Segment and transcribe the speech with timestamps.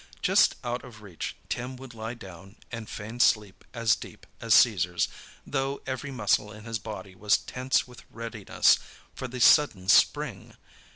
[0.23, 5.07] Just out of reach, Tim would lie down and feign sleep as deep as Caesar's,
[5.45, 8.79] though every muscle in his body was tense with readiness
[9.13, 10.55] for the sudden spring.